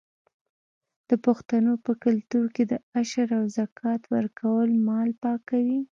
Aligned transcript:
د 1.09 1.11
پښتنو 1.25 1.73
په 1.85 1.91
کلتور 2.03 2.45
کې 2.55 2.63
د 2.71 2.73
عشر 2.99 3.27
او 3.37 3.43
زکات 3.57 4.01
ورکول 4.15 4.69
مال 4.87 5.09
پاکوي. 5.23 5.79